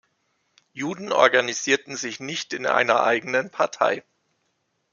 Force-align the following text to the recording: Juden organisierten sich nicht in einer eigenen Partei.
Juden 0.73 1.11
organisierten 1.11 1.95
sich 1.95 2.19
nicht 2.19 2.53
in 2.53 2.65
einer 2.65 3.03
eigenen 3.03 3.51
Partei. 3.51 4.01